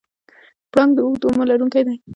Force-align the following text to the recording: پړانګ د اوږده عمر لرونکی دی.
پړانګ 0.71 0.91
د 0.95 0.99
اوږده 1.05 1.27
عمر 1.31 1.45
لرونکی 1.51 1.81
دی. 1.87 1.95